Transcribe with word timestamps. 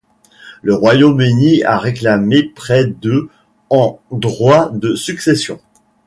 Le 0.63 0.73
Royaume-Uni 0.73 1.61
a 1.63 1.77
réclamé 1.77 2.41
près 2.41 2.85
de 2.85 3.29
en 3.69 3.99
droits 4.09 4.71
de 4.73 4.95
succession. 4.95 5.59